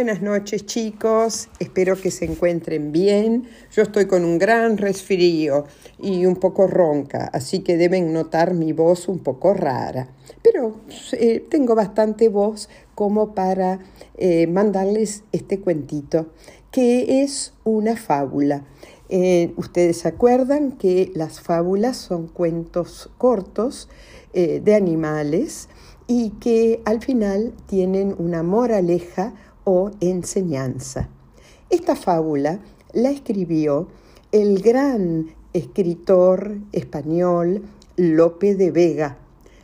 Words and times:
Buenas 0.00 0.22
noches 0.22 0.64
chicos, 0.64 1.48
espero 1.58 1.94
que 1.94 2.10
se 2.10 2.24
encuentren 2.24 2.90
bien. 2.90 3.48
Yo 3.70 3.82
estoy 3.82 4.06
con 4.06 4.24
un 4.24 4.38
gran 4.38 4.78
resfrío 4.78 5.64
y 5.98 6.24
un 6.24 6.36
poco 6.36 6.66
ronca, 6.66 7.28
así 7.32 7.58
que 7.58 7.76
deben 7.76 8.12
notar 8.12 8.54
mi 8.54 8.72
voz 8.72 9.08
un 9.08 9.18
poco 9.18 9.52
rara. 9.52 10.08
Pero 10.42 10.80
eh, 11.12 11.44
tengo 11.50 11.74
bastante 11.74 12.28
voz 12.30 12.70
como 12.94 13.34
para 13.34 13.80
eh, 14.16 14.46
mandarles 14.46 15.24
este 15.32 15.60
cuentito, 15.60 16.32
que 16.70 17.22
es 17.22 17.52
una 17.64 17.94
fábula. 17.94 18.64
Eh, 19.10 19.52
Ustedes 19.56 19.98
se 19.98 20.08
acuerdan 20.08 20.72
que 20.72 21.12
las 21.14 21.40
fábulas 21.40 21.96
son 21.96 22.28
cuentos 22.28 23.10
cortos 23.18 23.88
de 24.32 24.76
animales 24.76 25.68
y 26.06 26.30
que 26.38 26.82
al 26.84 27.02
final 27.02 27.52
tienen 27.66 28.14
una 28.16 28.44
moraleja 28.44 29.34
o 29.64 29.90
enseñanza. 30.00 31.08
Esta 31.68 31.96
fábula 31.96 32.60
la 32.92 33.10
escribió 33.10 33.88
el 34.32 34.60
gran 34.60 35.34
escritor 35.52 36.58
español 36.72 37.62
Lope 37.96 38.54
de 38.54 38.70
Vega. 38.70 39.18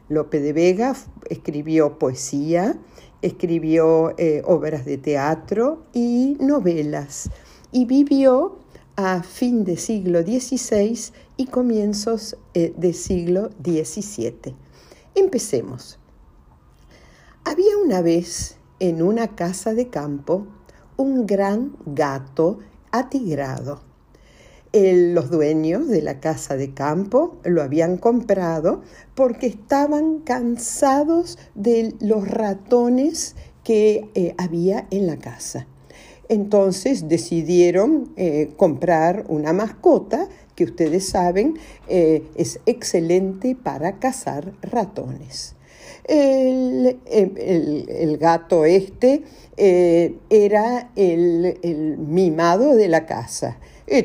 Lope 0.09 0.41
de 0.41 0.53
Vega 0.53 0.95
escribió 1.29 1.99
poesía, 1.99 2.79
escribió 3.23 4.15
eh, 4.19 4.43
obras 4.45 4.85
de 4.85 4.99
teatro 4.99 5.83
y 5.93 6.37
novelas 6.41 7.31
y 7.73 7.85
vivió 7.87 8.59
a 8.97 9.23
fin 9.23 9.65
de 9.65 9.77
siglo 9.77 10.23
XVI 10.23 11.13
y 11.37 11.47
comienzos 11.47 12.37
eh, 12.55 12.73
de 12.77 12.95
siglo 12.95 13.51
XVII. 13.63 14.57
Empecemos. 15.15 15.99
Había 17.45 17.77
una 17.77 18.01
vez 18.01 18.57
en 18.81 19.03
una 19.03 19.37
casa 19.37 19.75
de 19.75 19.89
campo 19.89 20.47
un 20.97 21.27
gran 21.27 21.77
gato 21.85 22.59
atigrado. 22.91 23.83
los 24.73 25.31
dueños 25.31 25.89
de 25.89 26.03
la 26.03 26.21
casa 26.21 26.57
de 26.57 26.75
campo 26.75 27.39
lo 27.45 27.63
habían 27.63 27.97
comprado 27.97 28.83
porque 29.15 29.47
estaban 29.47 30.21
cansados 30.21 31.39
de 31.55 31.95
los 32.01 32.29
ratones 32.29 33.37
que 33.65 34.11
eh, 34.15 34.35
había 34.39 34.87
en 34.91 35.07
la 35.07 35.19
casa. 35.19 35.67
Entonces 36.29 37.09
decidieron 37.09 38.13
eh, 38.17 38.51
comprar 38.57 39.25
una 39.29 39.53
mascota 39.53 40.29
que 40.55 40.65
ustedes 40.65 41.09
saben 41.09 41.59
eh, 41.89 42.25
es 42.35 42.61
excelente 42.67 43.55
para 43.55 43.99
cazar 43.99 44.53
ratones. 44.63 45.55
El, 46.09 46.99
gato 48.19 48.65
este 48.65 49.23
eh, 49.57 50.15
era 50.31 50.91
el, 50.97 51.97
mimado 51.99 52.77
de 52.77 52.89
la 52.89 53.07
casa. 53.07 53.59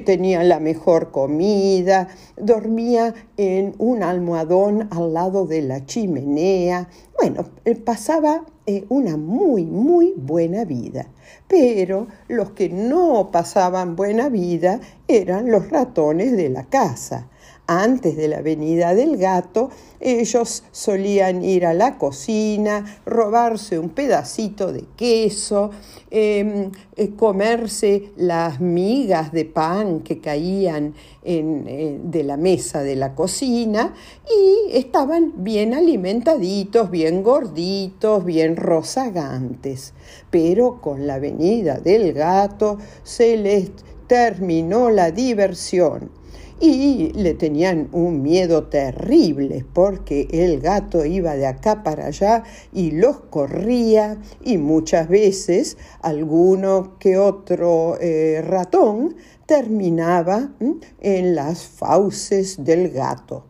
Tenía 0.05 0.44
la 0.44 0.59
mejor 0.59 1.11
comida, 1.11 2.08
dormía 2.38 3.16
en 3.38 3.73
un 3.80 4.03
almohadón 4.03 4.88
al 4.92 5.14
lado 5.14 5.47
de 5.47 5.61
la 5.64 5.86
chimenea. 5.86 6.88
Bueno, 7.19 7.45
pasaba 7.83 8.45
eh, 8.77 8.86
una 8.89 9.17
muy, 9.17 9.66
muy 9.66 10.14
buena 10.16 10.66
vida. 10.66 11.08
Pero 11.47 12.08
los 12.27 12.52
que 12.52 12.69
no 12.69 13.30
pasaban 13.31 13.95
buena 13.95 14.30
vida 14.30 14.80
eran 15.08 15.52
los 15.52 15.69
ratones 15.69 16.31
de 16.38 16.50
la 16.50 16.64
casa 16.64 17.27
antes 17.67 18.17
de 18.17 18.28
la 18.28 18.42
venida 18.42 18.94
del 18.94 19.17
gato, 19.17 19.70
ellos 20.00 20.64
solían 20.72 21.44
ir 21.44 21.66
a 21.66 21.73
la 21.73 21.98
cocina, 21.98 23.00
robarse 23.06 23.78
un 23.80 23.90
pedacito 23.90 24.73
de 24.73 24.86
queso, 24.98 25.72
em, 26.09 26.72
eh, 26.95 27.12
comerse 27.16 28.12
las 28.17 28.60
migas 28.60 29.32
de 29.32 29.45
pan 29.45 30.02
que 30.02 30.20
caían 30.20 30.95
eh, 31.23 32.00
de 32.04 32.23
la 32.23 32.36
mesa 32.36 32.82
de 32.82 32.95
la 32.95 33.14
cocina 33.14 33.94
y 34.27 34.76
estaban 34.76 35.33
bien 35.38 35.76
alimentaditos, 35.76 36.89
bien 36.89 37.21
gorditos, 37.21 38.26
bien 38.26 38.55
rozagantes. 38.55 39.94
Pero 40.32 40.82
con 40.82 41.05
la 41.05 41.20
venida 41.20 41.80
del 41.80 42.14
gato 42.14 42.80
se 43.04 43.38
les 43.38 43.71
terminó 44.08 44.89
la 44.89 45.11
diversión 45.11 46.20
y 46.59 47.11
le 47.13 47.33
tenían 47.33 47.89
un 47.91 48.21
miedo 48.21 48.65
terrible 48.65 49.65
porque 49.73 50.27
el 50.31 50.61
gato 50.61 51.03
iba 51.05 51.35
de 51.35 51.47
acá 51.47 51.83
para 51.83 52.05
allá 52.07 52.43
y 52.71 52.91
los 52.91 53.21
corría 53.21 54.21
y 54.43 54.57
muchas 54.57 55.09
veces 55.09 55.77
alguno 56.02 56.97
que 56.99 57.17
otro 57.17 57.97
eh, 57.99 58.43
ratón 58.45 59.15
terminaba 59.45 60.52
en 60.99 61.35
las 61.35 61.65
fauces 61.65 62.63
del 62.63 62.89
gato. 62.89 63.45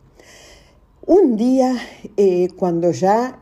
Un 1.05 1.35
día, 1.35 1.75
eh, 2.15 2.47
cuando 2.55 2.91
ya 2.91 3.37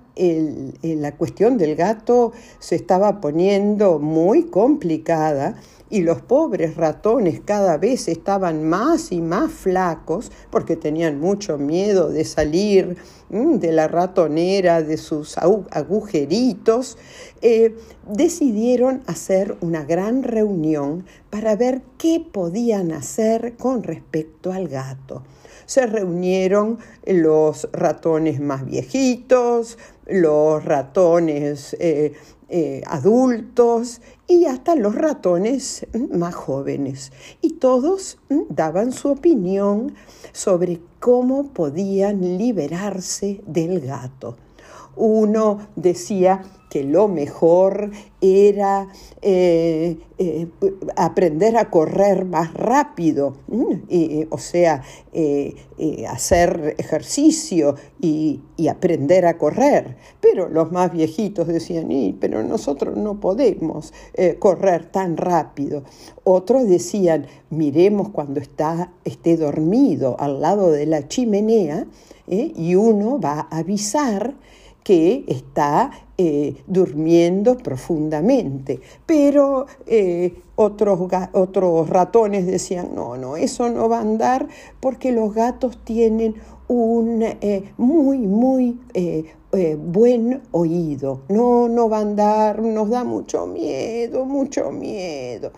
la 0.81 1.15
cuestión 1.15 1.57
del 1.57 1.75
gato 1.75 2.33
se 2.59 2.75
estaba 2.75 3.21
poniendo 3.21 3.99
muy 3.99 4.43
complicada, 4.47 5.55
y 5.89 6.01
los 6.01 6.21
pobres 6.21 6.75
ratones 6.75 7.41
cada 7.43 7.77
vez 7.77 8.07
estaban 8.07 8.63
más 8.67 9.11
y 9.11 9.21
más 9.21 9.51
flacos 9.51 10.31
porque 10.51 10.75
tenían 10.75 11.19
mucho 11.19 11.57
miedo 11.57 12.09
de 12.09 12.25
salir 12.25 12.97
mm, 13.29 13.55
de 13.55 13.71
la 13.71 13.87
ratonera, 13.87 14.81
de 14.81 14.97
sus 14.97 15.37
agujeritos, 15.37 16.97
eh, 17.41 17.75
decidieron 18.07 19.01
hacer 19.07 19.57
una 19.61 19.83
gran 19.83 20.23
reunión 20.23 21.05
para 21.29 21.55
ver 21.55 21.81
qué 21.97 22.23
podían 22.31 22.91
hacer 22.91 23.55
con 23.57 23.83
respecto 23.83 24.51
al 24.51 24.67
gato. 24.67 25.23
Se 25.65 25.85
reunieron 25.85 26.79
los 27.05 27.69
ratones 27.71 28.39
más 28.39 28.65
viejitos, 28.65 29.77
los 30.07 30.65
ratones 30.65 31.77
eh, 31.79 32.13
eh, 32.49 32.81
adultos 32.87 34.01
y 34.27 34.45
hasta 34.45 34.75
los 34.75 34.95
ratones 34.95 35.85
más 36.11 36.35
jóvenes. 36.35 37.11
Y 37.41 37.53
todos 37.53 38.17
daban 38.49 38.91
su 38.91 39.09
opinión 39.09 39.95
sobre 40.31 40.81
cómo 40.99 41.53
podían 41.53 42.37
liberarse 42.37 43.41
del 43.45 43.81
gato. 43.81 44.35
Uno 44.99 45.59
decía 45.75 46.41
que 46.69 46.83
lo 46.83 47.07
mejor 47.07 47.89
era 48.21 48.89
eh, 49.21 49.97
eh, 50.17 50.47
aprender 50.95 51.57
a 51.57 51.69
correr 51.69 52.25
más 52.25 52.53
rápido, 52.53 53.37
o 54.29 54.37
sea, 54.37 54.83
eh, 55.11 55.55
hacer 56.07 56.75
ejercicio 56.77 57.75
y, 57.99 58.41
aprender 58.69 59.25
a 59.25 59.37
correr. 59.37 59.95
Pero 60.21 60.47
los 60.47 60.71
más 60.71 60.91
viejitos 60.91 61.47
decían, 61.47 61.89
pero 62.19 62.43
nosotros 62.43 62.95
no 62.95 63.19
podemos 63.19 63.93
correr 64.37 64.85
tan 64.91 65.17
rápido. 65.17 65.83
Otros 66.23 66.67
decían, 66.67 67.25
miremos 67.49 68.09
cuando 68.09 68.39
está, 68.39 68.91
esté 69.05 69.37
dormido 69.37 70.17
al 70.19 70.39
lado 70.39 70.71
de 70.71 70.85
la 70.85 71.07
chimenea 71.07 71.87
y 72.27 72.75
uno 72.75 73.19
va 73.19 73.47
a 73.49 73.57
avisar 73.57 74.35
que 74.83 75.23
está 75.27 75.91
eh, 76.17 76.55
durmiendo 76.67 77.57
profundamente. 77.57 78.79
Pero 79.05 79.67
eh, 79.85 80.41
otros, 80.55 80.99
otros 81.33 81.89
ratones 81.89 82.45
decían, 82.45 82.89
no, 82.95 83.17
no, 83.17 83.37
eso 83.37 83.69
no 83.69 83.87
va 83.87 83.97
a 83.97 84.01
andar 84.01 84.47
porque 84.79 85.11
los 85.11 85.33
gatos 85.33 85.77
tienen 85.83 86.35
un 86.67 87.23
eh, 87.23 87.71
muy, 87.77 88.19
muy 88.19 88.77
buen 89.77 90.41
oído. 90.51 91.21
No, 91.29 91.67
no 91.67 91.89
va 91.89 91.97
a 91.97 92.01
andar, 92.01 92.61
nos 92.61 92.89
da 92.89 93.03
mucho 93.03 93.47
miedo, 93.47 94.25
mucho 94.25 94.71
miedo. 94.71 95.51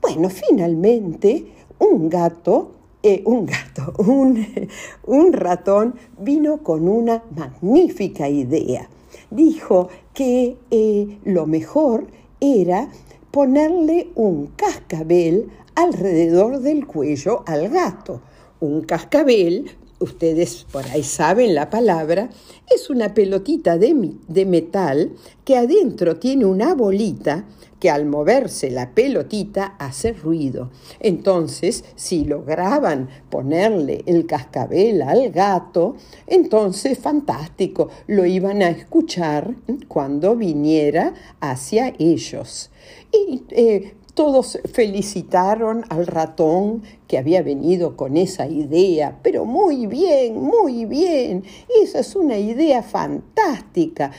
Bueno, 0.00 0.28
finalmente 0.30 1.46
un 1.80 2.08
gato 2.08 2.70
eh, 3.08 3.22
un 3.24 3.46
gato, 3.46 3.92
un, 5.04 5.32
ratón 5.32 5.94
vino 6.18 6.58
con 6.64 6.88
una 6.88 7.22
magnífica 7.36 8.28
idea. 8.28 8.88
Dijo 9.30 9.88
que 10.12 10.56
eh, 10.72 11.18
lo 11.22 11.46
mejor 11.46 12.08
era 12.40 12.88
ponerle 13.30 14.08
un 14.16 14.48
cascabel 14.56 15.48
alrededor 15.76 16.58
del 16.58 16.84
cuello 16.84 17.44
al 17.46 17.68
gato. 17.68 18.22
Un 18.58 18.82
cascabel 18.82 19.70
ustedes 20.00 20.66
por 20.70 20.84
ahí 20.86 21.02
saben 21.02 21.54
la 21.54 21.70
palabra, 21.70 22.30
es 22.72 22.90
una 22.90 23.14
pelotita 23.14 23.78
de, 23.78 24.14
de, 24.28 24.46
metal 24.46 25.12
que 25.44 25.56
adentro 25.56 26.16
tiene 26.16 26.44
una 26.44 26.74
bolita 26.74 27.46
que 27.80 27.90
al 27.90 28.06
moverse 28.06 28.70
la 28.70 28.94
pelotita 28.94 29.76
hace 29.78 30.12
ruido. 30.12 30.70
Entonces, 31.00 31.84
si 31.94 32.24
lograban 32.24 33.08
ponerle 33.30 34.02
el 34.06 34.26
cascabel 34.26 35.02
al 35.02 35.30
gato, 35.30 35.96
entonces 36.26 36.98
fantástico, 36.98 37.88
lo 38.06 38.24
iban 38.24 38.62
a 38.62 38.70
escuchar 38.70 39.54
cuando 39.88 40.36
viniera 40.36 41.14
hacia 41.40 41.94
ellos. 41.98 42.70
Y 43.12 43.42
eh, 43.50 43.94
todos 44.16 44.58
felicitaron 44.72 45.84
al 45.90 46.06
ratón 46.06 46.82
que 47.06 47.18
había 47.18 47.42
venido 47.42 47.98
con 47.98 48.16
esa 48.16 48.46
idea, 48.46 49.18
pero 49.22 49.44
muy 49.44 49.86
bien, 49.86 50.42
muy 50.42 50.86
bien, 50.86 51.44
esa 51.82 51.98
es 51.98 52.16
una 52.16 52.38
idea 52.38 52.82
fantástica, 52.82 54.10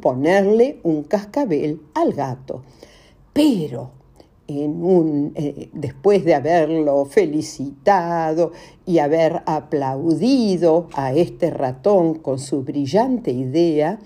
ponerle 0.00 0.80
un 0.82 1.02
cascabel 1.02 1.82
al 1.92 2.14
gato. 2.14 2.62
Pero 3.34 3.90
en 4.48 4.82
un, 4.82 5.32
eh, 5.34 5.68
después 5.74 6.24
de 6.24 6.34
haberlo 6.34 7.04
felicitado 7.04 8.52
y 8.86 8.98
haber 8.98 9.42
aplaudido 9.44 10.88
a 10.94 11.12
este 11.12 11.50
ratón 11.50 12.14
con 12.14 12.38
su 12.38 12.62
brillante 12.62 13.30
idea, 13.30 13.98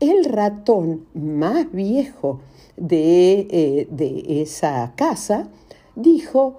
el 0.00 0.24
ratón 0.24 1.04
más 1.12 1.70
viejo 1.70 2.40
de, 2.80 3.46
eh, 3.50 3.86
de 3.90 4.42
esa 4.42 4.92
casa 4.96 5.48
dijo, 5.94 6.56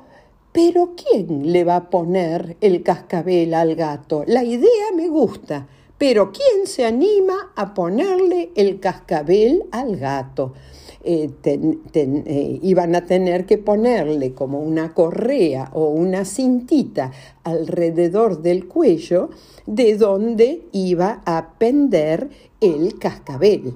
pero 0.52 0.94
¿quién 0.96 1.52
le 1.52 1.64
va 1.64 1.76
a 1.78 1.90
poner 1.90 2.56
el 2.62 2.84
cascabel 2.84 3.54
al 3.54 3.76
gato? 3.76 4.24
La 4.28 4.44
idea 4.44 4.92
me 4.96 5.10
gusta, 5.10 5.68
pero 5.98 6.32
¿quién 6.32 6.68
se 6.68 6.86
anima 6.86 7.52
a 7.56 7.74
ponerle 7.74 8.52
el 8.56 8.80
cascabel 8.80 9.64
al 9.72 9.98
gato? 9.98 10.54
Eh, 11.04 11.32
eh, 11.44 12.60
iban 12.62 12.96
a 12.96 13.06
tener 13.06 13.48
que 13.48 13.58
ponerle 13.58 14.34
como 14.34 14.60
una 14.60 14.94
correa 14.94 15.72
o 15.74 15.88
una 15.88 16.26
cintita 16.26 17.12
alrededor 17.44 18.44
del 18.44 18.68
cuello 18.68 19.32
de 19.66 19.98
donde 19.98 20.68
iba 20.74 21.24
a 21.26 21.54
pender 21.58 22.30
el 22.60 23.00
cascabel 23.00 23.74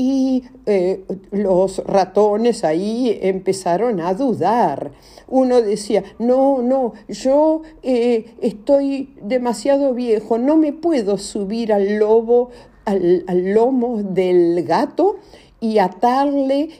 y 0.00 0.44
eh, 0.64 1.04
los 1.30 1.84
ratones 1.84 2.64
ahí 2.64 3.18
empezaron 3.20 4.00
a 4.00 4.14
dudar. 4.14 4.92
Uno 5.28 5.60
decía, 5.60 6.02
no, 6.18 6.62
no, 6.62 6.94
yo 7.06 7.60
eh, 7.82 8.34
estoy 8.40 9.14
demasiado 9.20 9.92
viejo, 9.92 10.38
no 10.38 10.56
me 10.56 10.72
puedo 10.72 11.18
subir 11.18 11.70
al 11.70 11.98
lobo, 11.98 12.48
al, 12.86 13.24
al 13.26 13.52
lomo 13.52 14.02
del 14.02 14.64
gato 14.64 15.18
y 15.60 15.76
atarle 15.76 16.70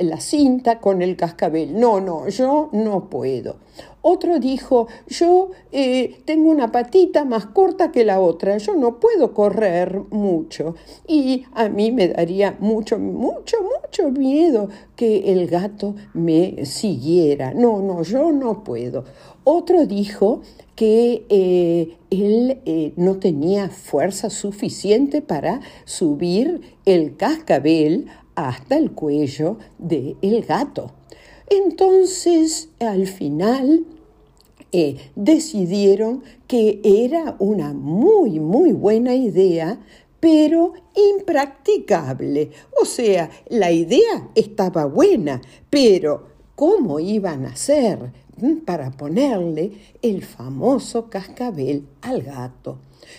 la 0.00 0.20
cinta 0.20 0.80
con 0.80 1.02
el 1.02 1.16
cascabel. 1.16 1.78
No, 1.78 2.00
no, 2.00 2.28
yo 2.28 2.68
no 2.72 3.08
puedo. 3.08 3.56
Otro 4.04 4.40
dijo, 4.40 4.88
yo 5.06 5.50
eh, 5.70 6.16
tengo 6.24 6.50
una 6.50 6.72
patita 6.72 7.24
más 7.24 7.46
corta 7.46 7.92
que 7.92 8.04
la 8.04 8.18
otra, 8.20 8.58
yo 8.58 8.74
no 8.74 8.98
puedo 8.98 9.32
correr 9.32 10.00
mucho 10.10 10.74
y 11.06 11.44
a 11.54 11.68
mí 11.68 11.92
me 11.92 12.08
daría 12.08 12.56
mucho, 12.58 12.98
mucho, 12.98 13.58
mucho 13.62 14.10
miedo 14.10 14.68
que 14.96 15.32
el 15.32 15.46
gato 15.46 15.94
me 16.14 16.66
siguiera. 16.66 17.54
No, 17.54 17.80
no, 17.80 18.02
yo 18.02 18.32
no 18.32 18.64
puedo. 18.64 19.04
Otro 19.44 19.86
dijo 19.86 20.42
que 20.74 21.24
eh, 21.28 21.96
él 22.10 22.60
eh, 22.64 22.92
no 22.96 23.18
tenía 23.18 23.68
fuerza 23.68 24.30
suficiente 24.30 25.22
para 25.22 25.60
subir 25.84 26.60
el 26.84 27.16
cascabel 27.16 28.06
hasta 28.34 28.76
el 28.76 28.92
cuello 28.92 29.58
del 29.78 30.16
el 30.22 30.42
gato. 30.42 30.92
Entonces, 31.48 32.70
al 32.80 33.06
final, 33.06 33.84
eh, 34.74 34.96
decidieron 35.16 36.22
que 36.46 36.80
era 36.82 37.36
una 37.38 37.74
muy, 37.74 38.40
muy 38.40 38.72
buena 38.72 39.14
idea, 39.14 39.78
pero 40.18 40.72
impracticable. 40.94 42.50
O 42.80 42.86
sea, 42.86 43.28
la 43.50 43.70
idea 43.70 44.30
estaba 44.34 44.86
buena, 44.86 45.42
pero 45.68 46.28
¿cómo 46.54 47.00
iban 47.00 47.44
a 47.44 47.50
hacer 47.50 48.12
para 48.64 48.90
ponerle 48.92 49.72
el 50.00 50.24
famoso 50.24 51.10
cascabel 51.10 51.84
al 52.00 52.22
gato? 52.22 52.78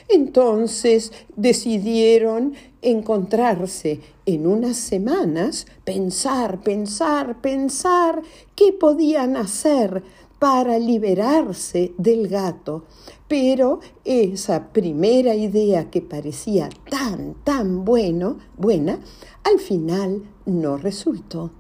Entonces 0.10 1.12
decidieron 1.36 2.54
encontrarse 2.82 4.02
en 4.26 4.48
unas 4.48 4.78
semanas, 4.78 5.66
pensar, 5.84 6.62
pensar, 6.62 7.42
pensar 7.42 8.22
qué 8.56 8.74
podían 8.74 9.38
hacer 9.38 10.04
para 10.40 10.78
liberarse 10.78 11.94
del 11.98 12.28
gato. 12.28 12.84
Pero 13.28 13.80
esa 14.04 14.74
primera 14.74 15.36
idea 15.36 15.90
que 15.90 16.02
parecía 16.02 16.70
tan, 16.90 17.36
tan 17.44 17.86
bueno, 17.86 18.38
buena, 18.58 19.00
al 19.44 19.60
final 19.60 20.24
no 20.46 20.78
resultó. 20.78 21.52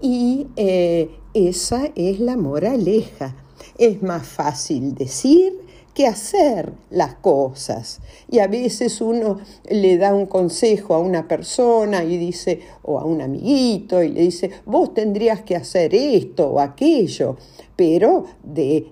Y 0.00 0.46
eh, 0.56 1.10
esa 1.34 1.90
es 1.94 2.20
la 2.20 2.36
moraleja. 2.36 3.36
Es 3.76 4.02
más 4.02 4.26
fácil 4.26 4.94
decir 4.94 5.65
que 5.96 6.06
hacer 6.06 6.74
las 6.90 7.14
cosas. 7.14 8.00
Y 8.30 8.40
a 8.40 8.48
veces 8.48 9.00
uno 9.00 9.38
le 9.70 9.96
da 9.96 10.14
un 10.14 10.26
consejo 10.26 10.92
a 10.92 10.98
una 10.98 11.26
persona 11.26 12.04
y 12.04 12.18
dice, 12.18 12.60
o 12.82 13.00
a 13.00 13.04
un 13.04 13.22
amiguito, 13.22 14.02
y 14.02 14.10
le 14.10 14.20
dice, 14.20 14.50
vos 14.66 14.92
tendrías 14.92 15.40
que 15.40 15.56
hacer 15.56 15.94
esto 15.94 16.50
o 16.50 16.60
aquello 16.60 17.36
pero 17.76 18.24
de, 18.42 18.86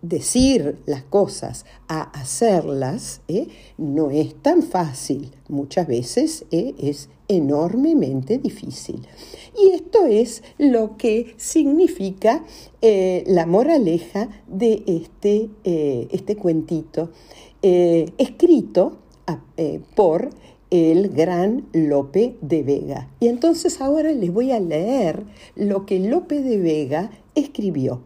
decir 0.00 0.78
las 0.86 1.02
cosas 1.02 1.66
a 1.88 2.02
hacerlas 2.18 3.20
¿eh? 3.28 3.48
no 3.76 4.10
es 4.10 4.34
tan 4.42 4.62
fácil, 4.62 5.30
muchas 5.48 5.86
veces 5.86 6.46
¿eh? 6.50 6.74
es 6.78 7.10
enormemente 7.30 8.38
difícil. 8.38 9.06
Y 9.58 9.70
esto 9.70 10.06
es 10.06 10.42
lo 10.58 10.96
que 10.96 11.34
significa 11.36 12.44
eh, 12.82 13.24
la 13.26 13.46
moraleja 13.46 14.28
de 14.46 14.82
este, 14.86 15.48
este 15.64 16.36
cuentito, 16.36 17.10
escrito 17.62 18.98
por 19.94 20.30
el 20.70 21.08
gran 21.08 21.68
Lope 21.72 22.36
de 22.40 22.62
Vega. 22.62 23.08
Y 23.18 23.28
entonces 23.28 23.80
ahora 23.80 24.12
les 24.12 24.32
voy 24.32 24.52
a 24.52 24.60
leer 24.60 25.24
lo 25.56 25.84
que 25.84 25.98
Lope 25.98 26.40
de 26.42 26.58
Vega 26.58 27.10
escribió. 27.34 28.00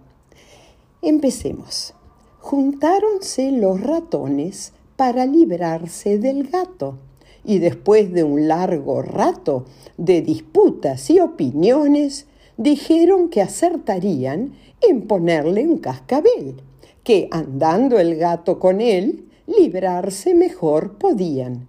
Empecemos. 1.03 1.95
Juntáronse 2.41 3.53
los 3.53 3.81
ratones 3.81 4.73
para 4.97 5.27
librarse 5.27 6.19
del 6.19 6.49
gato 6.49 6.99
y 7.45 7.59
después 7.59 8.13
de 8.13 8.25
un 8.25 8.49
largo 8.49 9.03
rato 9.03 9.67
de 9.97 10.23
disputas 10.23 11.11
y 11.11 11.21
opiniones, 11.21 12.27
dijeron 12.57 13.29
que 13.29 13.43
acertarían 13.43 14.55
en 14.81 15.07
ponerle 15.07 15.67
un 15.67 15.79
cascabel, 15.79 16.63
que 17.03 17.29
andando 17.31 17.99
el 17.99 18.17
gato 18.17 18.59
con 18.59 18.81
él, 18.81 19.29
librarse 19.47 20.35
mejor 20.35 20.99
podían. 20.99 21.69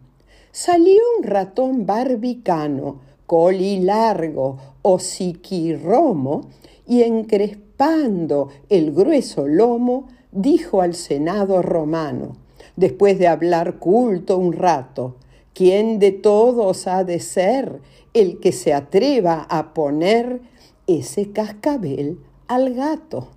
Salió 0.52 1.02
un 1.18 1.24
ratón 1.24 1.86
barbicano, 1.86 3.02
coli 3.26 3.82
largo, 3.82 4.58
hociquirromo, 4.82 6.50
y 6.88 7.02
encrespando 7.02 8.50
el 8.70 8.94
grueso 8.94 9.48
lomo, 9.48 10.08
dijo 10.32 10.82
al 10.82 10.94
Senado 10.94 11.62
romano, 11.62 12.38
después 12.76 13.18
de 13.20 13.28
hablar 13.28 13.80
culto 13.80 14.38
un 14.38 14.54
rato, 14.54 15.16
¿quién 15.56 15.98
de 15.98 16.12
todos 16.12 16.86
ha 16.86 17.04
de 17.04 17.20
ser 17.20 17.82
el 18.14 18.40
que 18.40 18.52
se 18.52 18.74
atreva 18.74 19.48
a 19.50 19.74
poner 19.74 20.42
ese 20.86 21.32
cascabel 21.32 22.20
al 22.48 22.74
gato. 22.74 23.30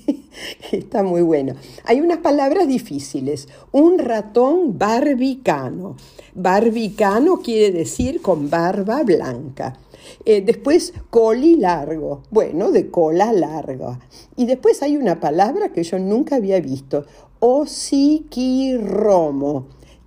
Está 0.72 1.02
muy 1.02 1.22
bueno. 1.22 1.54
Hay 1.84 2.00
unas 2.00 2.18
palabras 2.18 2.68
difíciles. 2.68 3.48
Un 3.72 3.98
ratón 3.98 4.78
barbicano. 4.78 5.96
Barbicano 6.34 7.40
quiere 7.42 7.72
decir 7.76 8.22
con 8.22 8.48
barba 8.48 9.02
blanca. 9.02 9.76
Eh, 10.24 10.40
después, 10.42 10.94
coli 11.10 11.56
largo. 11.56 12.22
Bueno, 12.30 12.70
de 12.70 12.90
cola 12.90 13.32
larga. 13.32 13.98
Y 14.36 14.46
después 14.46 14.82
hay 14.82 14.96
una 14.96 15.18
palabra 15.20 15.72
que 15.72 15.82
yo 15.82 15.98
nunca 15.98 16.36
había 16.36 16.60
visto. 16.60 17.06
Osiquirromo. 17.40 18.44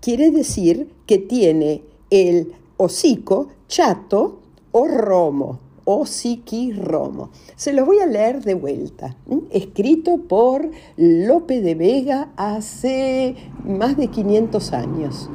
Quiere 0.01 0.31
decir 0.31 0.89
que 1.05 1.17
tiene 1.17 1.81
el 2.09 2.53
hocico 2.77 3.49
chato 3.67 4.39
o 4.71 4.87
romo 4.87 5.59
Osiqui 5.89 6.73
Romo. 6.73 7.29
Se 7.55 7.71
los 7.71 7.85
voy 7.85 7.99
a 7.99 8.05
leer 8.05 8.43
de 8.43 8.55
vuelta. 8.55 9.15
Escrito 9.51 10.17
por 10.17 10.69
Lope 10.97 11.61
de 11.61 11.75
Vega 11.75 12.33
hace 12.35 13.37
más 13.63 13.95
de 13.95 14.09
500 14.09 14.73
años. 14.73 15.29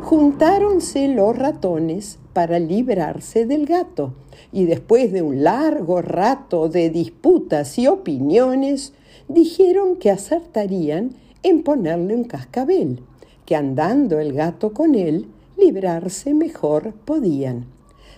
Juntáronse 0.00 1.08
los 1.08 1.36
ratones 1.36 2.18
para 2.32 2.58
librarse 2.58 3.44
del 3.44 3.66
gato 3.66 4.14
y 4.50 4.64
después 4.64 5.12
de 5.12 5.20
un 5.20 5.44
largo 5.44 6.00
rato 6.00 6.70
de 6.70 6.88
disputas 6.88 7.78
y 7.78 7.86
opiniones, 7.86 8.94
dijeron 9.28 9.96
que 9.96 10.10
acertarían 10.10 11.10
en 11.42 11.62
ponerle 11.62 12.14
un 12.14 12.24
cascabel, 12.24 13.00
que 13.48 13.56
andando 13.56 14.20
el 14.20 14.34
gato 14.34 14.74
con 14.74 14.94
él, 14.94 15.24
librarse 15.56 16.34
mejor 16.34 16.92
podían. 17.06 17.64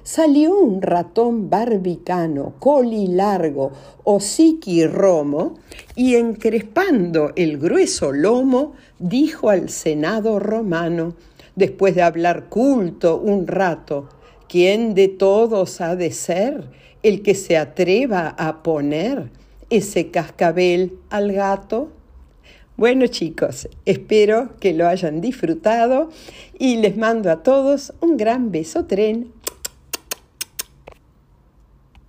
Salió 0.03 0.59
un 0.59 0.83
ratón 0.83 1.49
barbicano, 1.49 2.55
coli 2.59 3.07
largo, 3.07 3.71
hociqui 4.03 4.85
romo, 4.89 5.55
y 5.95 6.17
encrespando 6.17 7.31
el 7.37 7.59
grueso 7.59 8.11
lomo, 8.11 8.73
dijo 8.99 9.51
al 9.51 9.69
senado 9.69 10.41
romano, 10.41 11.15
después 11.55 11.95
de 11.95 12.03
hablar 12.03 12.49
culto 12.49 13.17
un 13.17 13.47
rato, 13.47 14.09
¿quién 14.49 14.95
de 14.95 15.07
todos 15.07 15.81
ha 15.81 15.95
de 15.95 16.11
ser 16.11 16.65
el 17.05 17.23
que 17.23 17.37
se 17.37 17.57
atreva 17.57 18.35
a 18.37 18.65
poner 18.65 19.31
ese 19.69 20.11
cascabel 20.11 20.99
al 21.09 21.31
gato? 21.31 22.00
Bueno 22.81 23.09
chicos, 23.09 23.69
espero 23.85 24.57
que 24.59 24.73
lo 24.73 24.89
hayan 24.89 25.21
disfrutado 25.21 26.09
y 26.59 26.77
les 26.77 26.97
mando 26.97 27.31
a 27.31 27.43
todos 27.43 27.93
un 28.01 28.17
gran 28.17 28.53
beso 28.53 28.87
tren 28.87 29.35